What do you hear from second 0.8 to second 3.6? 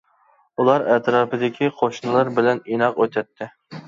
ئەتراپىدىكى قوشنىلار بىلەن ئىناق ئۆتەتتى.